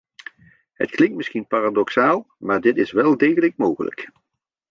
Het 0.73 0.89
klinkt 0.91 1.15
misschien 1.15 1.47
paradoxaal, 1.47 2.27
maar 2.39 2.61
dit 2.61 2.77
is 2.77 2.91
wel 2.91 3.17
degelijk 3.17 3.57
mogelijk. 3.57 4.09